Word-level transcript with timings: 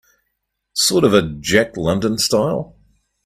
Sort 0.73 1.03
of 1.03 1.13
a 1.13 1.21
Jack 1.21 1.77
London 1.77 2.17
style? 2.17 2.75